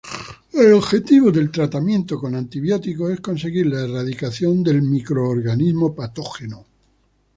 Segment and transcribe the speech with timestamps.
[0.53, 6.65] El objetivo del tratamiento con antibióticos es conseguir la erradicación del microorganismo patógeno.